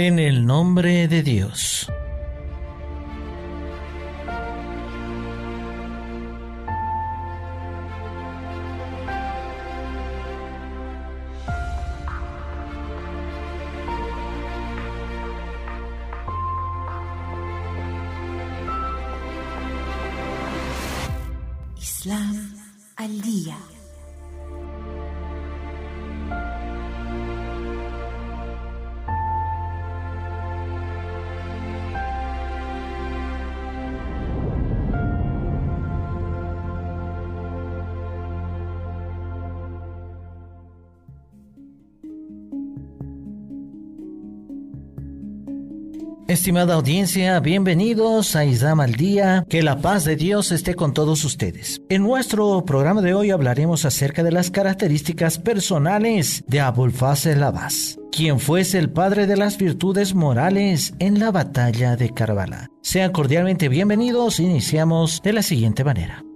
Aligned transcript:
En 0.00 0.20
el 0.20 0.46
nombre 0.46 1.08
de 1.08 1.24
Dios. 1.24 1.90
Islam 21.76 22.54
al 22.94 23.20
día. 23.20 23.56
Estimada 46.28 46.74
audiencia, 46.74 47.40
bienvenidos 47.40 48.36
a 48.36 48.44
Islam 48.44 48.80
al 48.80 48.96
Día. 48.96 49.46
Que 49.48 49.62
la 49.62 49.80
paz 49.80 50.04
de 50.04 50.14
Dios 50.14 50.52
esté 50.52 50.74
con 50.74 50.92
todos 50.92 51.24
ustedes. 51.24 51.80
En 51.88 52.02
nuestro 52.02 52.66
programa 52.66 53.00
de 53.00 53.14
hoy 53.14 53.30
hablaremos 53.30 53.86
acerca 53.86 54.22
de 54.22 54.30
las 54.30 54.50
características 54.50 55.38
personales 55.38 56.44
de 56.46 56.60
Abul 56.60 56.92
Fazl 56.92 57.42
Abbas, 57.42 57.98
quien 58.12 58.40
fuese 58.40 58.76
el 58.76 58.90
padre 58.90 59.26
de 59.26 59.38
las 59.38 59.56
virtudes 59.56 60.14
morales 60.14 60.92
en 60.98 61.18
la 61.18 61.30
batalla 61.30 61.96
de 61.96 62.10
Karbala. 62.10 62.68
Sean 62.82 63.10
cordialmente 63.10 63.70
bienvenidos. 63.70 64.38
Iniciamos 64.38 65.22
de 65.22 65.32
la 65.32 65.40
siguiente 65.40 65.82
manera. 65.82 66.27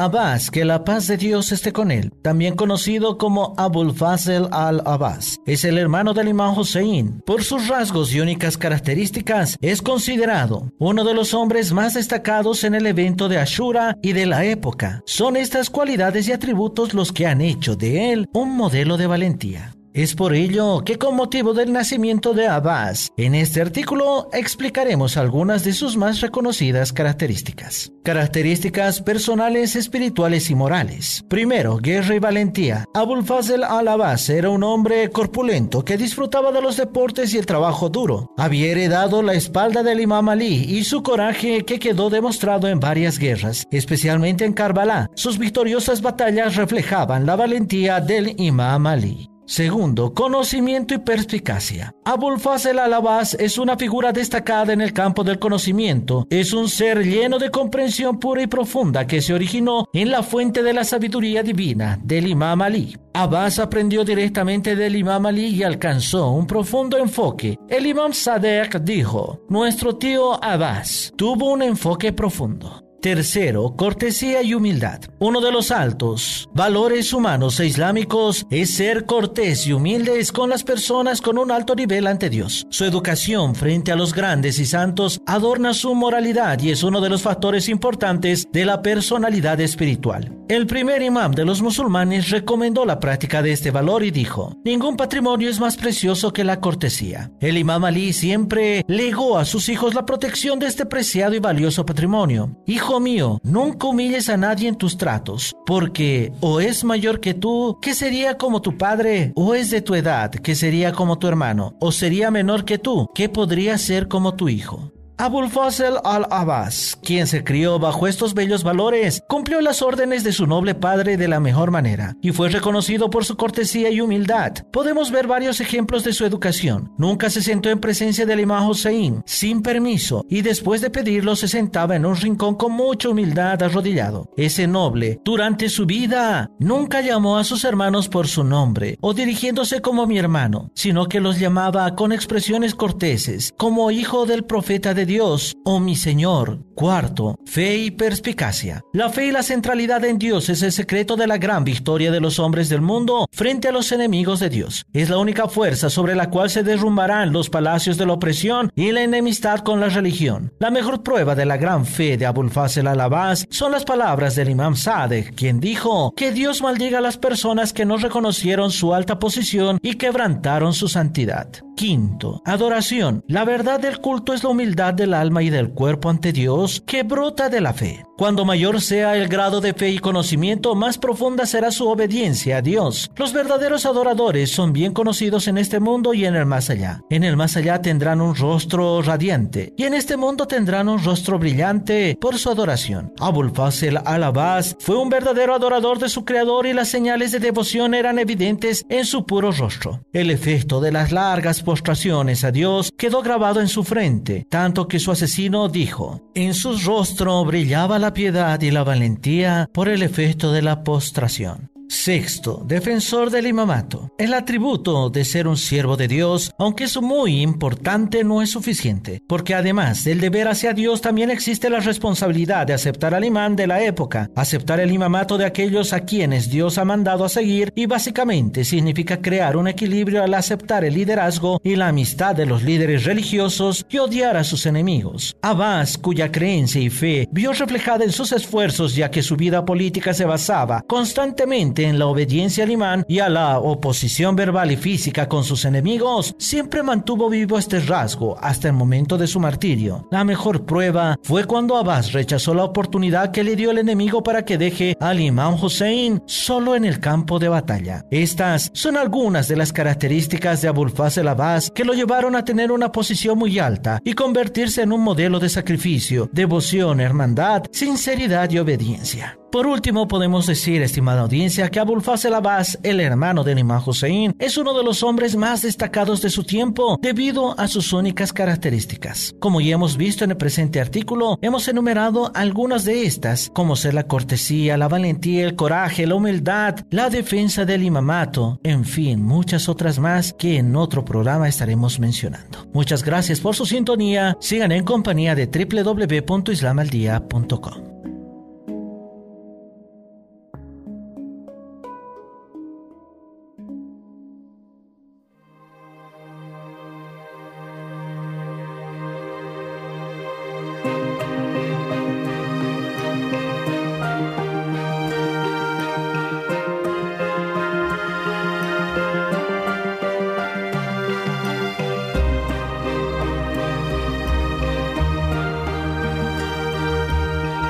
Abbas, 0.00 0.50
que 0.50 0.64
la 0.64 0.82
paz 0.82 1.08
de 1.08 1.18
Dios 1.18 1.52
esté 1.52 1.74
con 1.74 1.90
él, 1.90 2.10
también 2.22 2.56
conocido 2.56 3.18
como 3.18 3.52
Abul 3.58 3.94
Fazl 3.94 4.48
al-Abbas, 4.50 5.38
es 5.44 5.64
el 5.64 5.76
hermano 5.76 6.14
del 6.14 6.28
imán 6.28 6.58
Hussein. 6.58 7.20
Por 7.26 7.44
sus 7.44 7.68
rasgos 7.68 8.14
y 8.14 8.20
únicas 8.20 8.56
características, 8.56 9.58
es 9.60 9.82
considerado 9.82 10.72
uno 10.78 11.04
de 11.04 11.12
los 11.12 11.34
hombres 11.34 11.74
más 11.74 11.92
destacados 11.92 12.64
en 12.64 12.74
el 12.74 12.86
evento 12.86 13.28
de 13.28 13.38
Ashura 13.38 13.98
y 14.02 14.14
de 14.14 14.24
la 14.24 14.46
época. 14.46 15.02
Son 15.04 15.36
estas 15.36 15.68
cualidades 15.68 16.28
y 16.28 16.32
atributos 16.32 16.94
los 16.94 17.12
que 17.12 17.26
han 17.26 17.42
hecho 17.42 17.76
de 17.76 18.12
él 18.12 18.26
un 18.32 18.56
modelo 18.56 18.96
de 18.96 19.06
valentía. 19.06 19.74
Es 19.92 20.14
por 20.14 20.34
ello 20.34 20.82
que 20.84 20.98
con 20.98 21.16
motivo 21.16 21.52
del 21.52 21.72
nacimiento 21.72 22.32
de 22.32 22.46
Abbas, 22.46 23.10
en 23.16 23.34
este 23.34 23.60
artículo 23.60 24.28
explicaremos 24.32 25.16
algunas 25.16 25.64
de 25.64 25.72
sus 25.72 25.96
más 25.96 26.20
reconocidas 26.20 26.92
características. 26.92 27.90
Características 28.04 29.02
personales, 29.02 29.74
espirituales 29.74 30.48
y 30.48 30.54
morales. 30.54 31.24
Primero, 31.28 31.78
guerra 31.78 32.14
y 32.14 32.20
valentía. 32.20 32.84
Abul 32.94 33.24
Fazl 33.24 33.64
al-Abbas 33.64 34.28
era 34.30 34.48
un 34.50 34.62
hombre 34.62 35.10
corpulento 35.10 35.84
que 35.84 35.96
disfrutaba 35.96 36.52
de 36.52 36.62
los 36.62 36.76
deportes 36.76 37.34
y 37.34 37.38
el 37.38 37.46
trabajo 37.46 37.88
duro. 37.88 38.30
Había 38.36 38.70
heredado 38.70 39.22
la 39.22 39.34
espalda 39.34 39.82
del 39.82 40.00
Imam 40.00 40.28
Ali 40.28 40.66
y 40.68 40.84
su 40.84 41.02
coraje 41.02 41.64
que 41.64 41.80
quedó 41.80 42.10
demostrado 42.10 42.68
en 42.68 42.78
varias 42.78 43.18
guerras, 43.18 43.66
especialmente 43.72 44.44
en 44.44 44.52
Karbala. 44.52 45.10
Sus 45.16 45.36
victoriosas 45.36 46.00
batallas 46.00 46.54
reflejaban 46.54 47.26
la 47.26 47.34
valentía 47.34 48.00
del 48.00 48.40
Imam 48.40 48.86
Ali. 48.86 49.30
Segundo, 49.50 50.14
conocimiento 50.14 50.94
y 50.94 50.98
perspicacia. 50.98 51.92
Abul 52.04 52.38
Fazl 52.38 52.78
al-Abbas 52.78 53.34
es 53.34 53.58
una 53.58 53.76
figura 53.76 54.12
destacada 54.12 54.72
en 54.72 54.80
el 54.80 54.92
campo 54.92 55.24
del 55.24 55.40
conocimiento. 55.40 56.24
Es 56.30 56.52
un 56.52 56.68
ser 56.68 57.04
lleno 57.04 57.36
de 57.36 57.50
comprensión 57.50 58.20
pura 58.20 58.42
y 58.42 58.46
profunda 58.46 59.08
que 59.08 59.20
se 59.20 59.34
originó 59.34 59.88
en 59.92 60.12
la 60.12 60.22
fuente 60.22 60.62
de 60.62 60.72
la 60.72 60.84
sabiduría 60.84 61.42
divina 61.42 61.98
del 62.00 62.28
Imam 62.28 62.62
Ali. 62.62 62.96
Abbas 63.12 63.58
aprendió 63.58 64.04
directamente 64.04 64.76
del 64.76 64.94
Imam 64.94 65.26
Ali 65.26 65.46
y 65.46 65.64
alcanzó 65.64 66.30
un 66.30 66.46
profundo 66.46 66.96
enfoque. 66.96 67.58
El 67.68 67.88
Imam 67.88 68.12
Sadek 68.12 68.80
dijo, 68.82 69.40
nuestro 69.48 69.96
tío 69.96 70.40
Abbas 70.44 71.12
tuvo 71.16 71.50
un 71.50 71.62
enfoque 71.62 72.12
profundo. 72.12 72.89
Tercero, 73.00 73.76
cortesía 73.76 74.42
y 74.42 74.52
humildad. 74.52 75.00
Uno 75.18 75.40
de 75.40 75.50
los 75.50 75.70
altos 75.70 76.50
valores 76.52 77.14
humanos 77.14 77.58
e 77.58 77.66
islámicos 77.66 78.46
es 78.50 78.74
ser 78.74 79.06
cortés 79.06 79.66
y 79.66 79.72
humildes 79.72 80.32
con 80.32 80.50
las 80.50 80.64
personas 80.64 81.22
con 81.22 81.38
un 81.38 81.50
alto 81.50 81.74
nivel 81.74 82.06
ante 82.06 82.28
Dios. 82.28 82.66
Su 82.68 82.84
educación 82.84 83.54
frente 83.54 83.90
a 83.90 83.96
los 83.96 84.12
grandes 84.12 84.58
y 84.58 84.66
santos 84.66 85.22
adorna 85.26 85.72
su 85.72 85.94
moralidad 85.94 86.60
y 86.60 86.70
es 86.70 86.82
uno 86.82 87.00
de 87.00 87.08
los 87.08 87.22
factores 87.22 87.70
importantes 87.70 88.46
de 88.52 88.66
la 88.66 88.82
personalidad 88.82 89.58
espiritual. 89.60 90.39
El 90.50 90.66
primer 90.66 91.00
imam 91.00 91.30
de 91.30 91.44
los 91.44 91.62
musulmanes 91.62 92.30
recomendó 92.30 92.84
la 92.84 92.98
práctica 92.98 93.40
de 93.40 93.52
este 93.52 93.70
valor 93.70 94.02
y 94.02 94.10
dijo, 94.10 94.56
ningún 94.64 94.96
patrimonio 94.96 95.48
es 95.48 95.60
más 95.60 95.76
precioso 95.76 96.32
que 96.32 96.42
la 96.42 96.58
cortesía. 96.58 97.30
El 97.38 97.56
imam 97.56 97.84
Ali 97.84 98.12
siempre 98.12 98.84
legó 98.88 99.38
a 99.38 99.44
sus 99.44 99.68
hijos 99.68 99.94
la 99.94 100.04
protección 100.04 100.58
de 100.58 100.66
este 100.66 100.86
preciado 100.86 101.34
y 101.36 101.38
valioso 101.38 101.86
patrimonio. 101.86 102.56
Hijo 102.66 102.98
mío, 102.98 103.38
nunca 103.44 103.86
humilles 103.86 104.28
a 104.28 104.36
nadie 104.36 104.66
en 104.66 104.74
tus 104.74 104.96
tratos, 104.96 105.54
porque 105.66 106.32
o 106.40 106.58
es 106.58 106.82
mayor 106.82 107.20
que 107.20 107.34
tú, 107.34 107.78
que 107.80 107.94
sería 107.94 108.36
como 108.36 108.60
tu 108.60 108.76
padre, 108.76 109.30
o 109.36 109.54
es 109.54 109.70
de 109.70 109.82
tu 109.82 109.94
edad, 109.94 110.32
que 110.32 110.56
sería 110.56 110.90
como 110.90 111.16
tu 111.20 111.28
hermano, 111.28 111.76
o 111.78 111.92
sería 111.92 112.32
menor 112.32 112.64
que 112.64 112.78
tú, 112.78 113.08
que 113.14 113.28
podría 113.28 113.78
ser 113.78 114.08
como 114.08 114.34
tu 114.34 114.48
hijo. 114.48 114.90
Abul 115.20 115.50
Fazl 115.50 115.98
al-Abbas, 116.02 116.98
quien 117.02 117.26
se 117.26 117.44
crió 117.44 117.78
bajo 117.78 118.06
estos 118.06 118.32
bellos 118.32 118.64
valores, 118.64 119.22
cumplió 119.28 119.60
las 119.60 119.82
órdenes 119.82 120.24
de 120.24 120.32
su 120.32 120.46
noble 120.46 120.74
padre 120.74 121.18
de 121.18 121.28
la 121.28 121.40
mejor 121.40 121.70
manera 121.70 122.16
y 122.22 122.32
fue 122.32 122.48
reconocido 122.48 123.10
por 123.10 123.26
su 123.26 123.36
cortesía 123.36 123.90
y 123.90 124.00
humildad. 124.00 124.54
Podemos 124.72 125.10
ver 125.10 125.26
varios 125.26 125.60
ejemplos 125.60 126.04
de 126.04 126.14
su 126.14 126.24
educación. 126.24 126.94
Nunca 126.96 127.28
se 127.28 127.42
sentó 127.42 127.68
en 127.68 127.80
presencia 127.80 128.24
del 128.24 128.40
imán 128.40 128.66
Hussein 128.66 129.20
sin 129.26 129.60
permiso 129.60 130.24
y 130.30 130.40
después 130.40 130.80
de 130.80 130.88
pedirlo 130.88 131.36
se 131.36 131.48
sentaba 131.48 131.96
en 131.96 132.06
un 132.06 132.16
rincón 132.16 132.54
con 132.54 132.72
mucha 132.72 133.10
humildad 133.10 133.62
arrodillado. 133.62 134.30
Ese 134.38 134.66
noble, 134.66 135.20
durante 135.22 135.68
su 135.68 135.84
vida, 135.84 136.50
nunca 136.58 137.02
llamó 137.02 137.36
a 137.36 137.44
sus 137.44 137.66
hermanos 137.66 138.08
por 138.08 138.26
su 138.26 138.42
nombre 138.42 138.96
o 139.02 139.12
dirigiéndose 139.12 139.82
como 139.82 140.06
mi 140.06 140.16
hermano, 140.16 140.70
sino 140.74 141.08
que 141.08 141.20
los 141.20 141.38
llamaba 141.38 141.94
con 141.94 142.10
expresiones 142.10 142.74
corteses, 142.74 143.52
como 143.58 143.90
hijo 143.90 144.24
del 144.24 144.46
profeta 144.46 144.94
de 144.94 145.09
Dios, 145.10 145.56
oh 145.64 145.80
mi 145.80 145.96
Señor. 145.96 146.60
Cuarto, 146.76 147.36
fe 147.44 147.76
y 147.78 147.90
perspicacia. 147.90 148.80
La 148.92 149.10
fe 149.10 149.26
y 149.26 149.32
la 149.32 149.42
centralidad 149.42 150.04
en 150.04 150.18
Dios 150.18 150.48
es 150.48 150.62
el 150.62 150.70
secreto 150.70 151.16
de 151.16 151.26
la 151.26 151.36
gran 151.36 151.64
victoria 151.64 152.12
de 152.12 152.20
los 152.20 152.38
hombres 152.38 152.68
del 152.68 152.80
mundo 152.80 153.26
frente 153.32 153.66
a 153.66 153.72
los 153.72 153.90
enemigos 153.90 154.38
de 154.38 154.50
Dios. 154.50 154.86
Es 154.92 155.10
la 155.10 155.18
única 155.18 155.48
fuerza 155.48 155.90
sobre 155.90 156.14
la 156.14 156.30
cual 156.30 156.48
se 156.48 156.62
derrumbarán 156.62 157.32
los 157.32 157.50
palacios 157.50 157.98
de 157.98 158.06
la 158.06 158.12
opresión 158.12 158.70
y 158.76 158.92
la 158.92 159.02
enemistad 159.02 159.58
con 159.58 159.80
la 159.80 159.88
religión. 159.88 160.52
La 160.60 160.70
mejor 160.70 161.02
prueba 161.02 161.34
de 161.34 161.44
la 161.44 161.56
gran 161.56 161.86
fe 161.86 162.16
de 162.16 162.26
Abul 162.26 162.48
Fazl 162.48 162.86
al-Abbas 162.86 163.48
son 163.50 163.72
las 163.72 163.84
palabras 163.84 164.36
del 164.36 164.50
Imam 164.50 164.76
Sadek, 164.76 165.34
quien 165.34 165.58
dijo 165.58 166.14
que 166.16 166.30
Dios 166.30 166.62
maldiga 166.62 166.98
a 166.98 167.02
las 167.02 167.18
personas 167.18 167.72
que 167.72 167.84
no 167.84 167.96
reconocieron 167.96 168.70
su 168.70 168.94
alta 168.94 169.18
posición 169.18 169.80
y 169.82 169.96
quebrantaron 169.96 170.72
su 170.72 170.86
santidad. 170.86 171.48
Quinto, 171.80 172.42
adoración. 172.44 173.24
La 173.26 173.46
verdad 173.46 173.80
del 173.80 174.00
culto 174.02 174.34
es 174.34 174.44
la 174.44 174.50
humildad 174.50 174.92
del 174.92 175.14
alma 175.14 175.42
y 175.42 175.48
del 175.48 175.70
cuerpo 175.70 176.10
ante 176.10 176.30
Dios 176.30 176.82
que 176.86 177.04
brota 177.04 177.48
de 177.48 177.62
la 177.62 177.72
fe. 177.72 178.04
Cuando 178.18 178.44
mayor 178.44 178.82
sea 178.82 179.16
el 179.16 179.28
grado 179.28 179.62
de 179.62 179.72
fe 179.72 179.88
y 179.88 179.98
conocimiento, 179.98 180.74
más 180.74 180.98
profunda 180.98 181.46
será 181.46 181.70
su 181.70 181.88
obediencia 181.88 182.58
a 182.58 182.60
Dios. 182.60 183.10
Los 183.16 183.32
verdaderos 183.32 183.86
adoradores 183.86 184.50
son 184.50 184.74
bien 184.74 184.92
conocidos 184.92 185.48
en 185.48 185.56
este 185.56 185.80
mundo 185.80 186.12
y 186.12 186.26
en 186.26 186.36
el 186.36 186.44
más 186.44 186.68
allá. 186.68 187.00
En 187.08 187.24
el 187.24 187.38
más 187.38 187.56
allá 187.56 187.80
tendrán 187.80 188.20
un 188.20 188.34
rostro 188.34 189.00
radiante 189.00 189.72
y 189.78 189.84
en 189.84 189.94
este 189.94 190.18
mundo 190.18 190.46
tendrán 190.46 190.90
un 190.90 191.02
rostro 191.02 191.38
brillante 191.38 192.18
por 192.20 192.36
su 192.36 192.50
adoración. 192.50 193.14
Abul 193.20 193.52
Fazl 193.52 193.96
al-Abbas 194.04 194.76
fue 194.80 194.98
un 194.98 195.08
verdadero 195.08 195.54
adorador 195.54 195.98
de 195.98 196.10
su 196.10 196.26
creador 196.26 196.66
y 196.66 196.74
las 196.74 196.88
señales 196.88 197.32
de 197.32 197.38
devoción 197.38 197.94
eran 197.94 198.18
evidentes 198.18 198.84
en 198.90 199.06
su 199.06 199.24
puro 199.24 199.50
rostro. 199.50 200.04
El 200.12 200.30
efecto 200.30 200.82
de 200.82 200.92
las 200.92 201.10
largas 201.10 201.62
postraciones 201.70 202.42
a 202.42 202.50
Dios 202.50 202.90
quedó 202.98 203.22
grabado 203.22 203.60
en 203.60 203.68
su 203.68 203.84
frente, 203.84 204.44
tanto 204.50 204.88
que 204.88 204.98
su 204.98 205.12
asesino 205.12 205.68
dijo, 205.68 206.20
en 206.34 206.52
su 206.52 206.76
rostro 206.78 207.44
brillaba 207.44 208.00
la 208.00 208.12
piedad 208.12 208.60
y 208.60 208.72
la 208.72 208.82
valentía 208.82 209.68
por 209.72 209.88
el 209.88 210.02
efecto 210.02 210.50
de 210.50 210.62
la 210.62 210.82
postración. 210.82 211.70
Sexto, 211.90 212.62
defensor 212.64 213.30
del 213.30 213.48
imamato. 213.48 214.12
El 214.16 214.32
atributo 214.32 215.10
de 215.10 215.24
ser 215.24 215.48
un 215.48 215.56
siervo 215.56 215.96
de 215.96 216.06
Dios, 216.06 216.52
aunque 216.56 216.84
es 216.84 217.02
muy 217.02 217.42
importante, 217.42 218.22
no 218.22 218.42
es 218.42 218.50
suficiente, 218.50 219.20
porque 219.26 219.56
además 219.56 220.04
del 220.04 220.20
deber 220.20 220.46
hacia 220.46 220.72
Dios 220.72 221.00
también 221.00 221.32
existe 221.32 221.68
la 221.68 221.80
responsabilidad 221.80 222.68
de 222.68 222.74
aceptar 222.74 223.12
al 223.12 223.24
imán 223.24 223.56
de 223.56 223.66
la 223.66 223.82
época, 223.82 224.30
aceptar 224.36 224.78
el 224.78 224.92
imamato 224.92 225.36
de 225.36 225.46
aquellos 225.46 225.92
a 225.92 226.04
quienes 226.04 226.48
Dios 226.48 226.78
ha 226.78 226.84
mandado 226.84 227.24
a 227.24 227.28
seguir 227.28 227.72
y 227.74 227.86
básicamente 227.86 228.62
significa 228.64 229.20
crear 229.20 229.56
un 229.56 229.66
equilibrio 229.66 230.22
al 230.22 230.34
aceptar 230.34 230.84
el 230.84 230.94
liderazgo 230.94 231.60
y 231.64 231.74
la 231.74 231.88
amistad 231.88 232.36
de 232.36 232.46
los 232.46 232.62
líderes 232.62 233.02
religiosos 233.02 233.84
y 233.90 233.98
odiar 233.98 234.36
a 234.36 234.44
sus 234.44 234.64
enemigos. 234.64 235.36
Abbas, 235.42 235.98
cuya 235.98 236.30
creencia 236.30 236.80
y 236.80 236.88
fe 236.88 237.28
vio 237.32 237.52
reflejada 237.52 238.04
en 238.04 238.12
sus 238.12 238.30
esfuerzos 238.30 238.94
ya 238.94 239.10
que 239.10 239.24
su 239.24 239.34
vida 239.34 239.64
política 239.64 240.14
se 240.14 240.24
basaba 240.24 240.84
constantemente 240.86 241.79
en 241.84 241.98
la 241.98 242.06
obediencia 242.06 242.64
al 242.64 242.70
imán 242.70 243.04
y 243.08 243.20
a 243.20 243.28
la 243.28 243.58
oposición 243.58 244.36
verbal 244.36 244.72
y 244.72 244.76
física 244.76 245.28
con 245.28 245.44
sus 245.44 245.64
enemigos, 245.64 246.34
siempre 246.38 246.82
mantuvo 246.82 247.28
vivo 247.28 247.58
este 247.58 247.80
rasgo 247.80 248.36
hasta 248.40 248.68
el 248.68 248.74
momento 248.74 249.18
de 249.18 249.26
su 249.26 249.40
martirio. 249.40 250.06
La 250.10 250.24
mejor 250.24 250.64
prueba 250.64 251.18
fue 251.22 251.44
cuando 251.44 251.76
Abbas 251.76 252.12
rechazó 252.12 252.54
la 252.54 252.64
oportunidad 252.64 253.30
que 253.30 253.44
le 253.44 253.56
dio 253.56 253.70
el 253.70 253.78
enemigo 253.78 254.22
para 254.22 254.44
que 254.44 254.58
deje 254.58 254.96
al 255.00 255.20
imán 255.20 255.54
Hussein 255.54 256.22
solo 256.26 256.76
en 256.76 256.84
el 256.84 257.00
campo 257.00 257.38
de 257.38 257.48
batalla. 257.48 258.04
Estas 258.10 258.70
son 258.74 258.96
algunas 258.96 259.48
de 259.48 259.56
las 259.56 259.72
características 259.72 260.62
de 260.62 260.68
Abul 260.68 260.90
Fazl 260.90 261.28
Abbas 261.28 261.70
que 261.74 261.84
lo 261.84 261.94
llevaron 261.94 262.36
a 262.36 262.44
tener 262.44 262.72
una 262.72 262.92
posición 262.92 263.38
muy 263.38 263.58
alta 263.58 264.00
y 264.04 264.12
convertirse 264.12 264.82
en 264.82 264.92
un 264.92 265.02
modelo 265.02 265.38
de 265.38 265.48
sacrificio, 265.48 266.28
devoción, 266.32 267.00
hermandad, 267.00 267.64
sinceridad 267.72 268.50
y 268.50 268.58
obediencia. 268.58 269.36
Por 269.50 269.66
último, 269.66 270.06
podemos 270.06 270.46
decir, 270.46 270.80
estimada 270.80 271.22
audiencia, 271.22 271.68
que 271.70 271.80
Abul 271.80 272.02
Fazl 272.02 272.34
Abbas, 272.34 272.78
el 272.84 273.00
hermano 273.00 273.42
de 273.42 273.58
Imam 273.58 273.82
Hussein, 273.84 274.32
es 274.38 274.56
uno 274.56 274.78
de 274.78 274.84
los 274.84 275.02
hombres 275.02 275.34
más 275.34 275.62
destacados 275.62 276.22
de 276.22 276.30
su 276.30 276.44
tiempo 276.44 276.96
debido 277.02 277.58
a 277.58 277.66
sus 277.66 277.92
únicas 277.92 278.32
características. 278.32 279.34
Como 279.40 279.60
ya 279.60 279.74
hemos 279.74 279.96
visto 279.96 280.22
en 280.22 280.30
el 280.30 280.36
presente 280.36 280.80
artículo, 280.80 281.36
hemos 281.42 281.66
enumerado 281.66 282.30
algunas 282.32 282.84
de 282.84 283.06
estas, 283.06 283.50
como 283.52 283.74
ser 283.74 283.94
la 283.94 284.06
cortesía, 284.06 284.76
la 284.76 284.86
valentía, 284.86 285.44
el 285.44 285.56
coraje, 285.56 286.06
la 286.06 286.14
humildad, 286.14 286.76
la 286.90 287.10
defensa 287.10 287.64
del 287.64 287.82
imamato, 287.82 288.60
en 288.62 288.84
fin, 288.84 289.20
muchas 289.20 289.68
otras 289.68 289.98
más 289.98 290.32
que 290.32 290.58
en 290.58 290.76
otro 290.76 291.04
programa 291.04 291.48
estaremos 291.48 291.98
mencionando. 291.98 292.68
Muchas 292.72 293.02
gracias 293.02 293.40
por 293.40 293.56
su 293.56 293.66
sintonía. 293.66 294.36
Sigan 294.40 294.70
en 294.70 294.84
compañía 294.84 295.34
de 295.34 295.46
www.islamaldia.com. 295.46 297.89